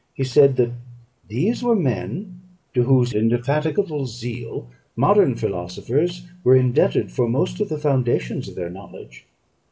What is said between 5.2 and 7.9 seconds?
philosophers were indebted for most of the